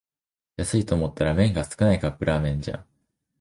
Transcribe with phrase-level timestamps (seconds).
[0.57, 2.85] 安いと思ったら麺が少ないカップラーメンじゃん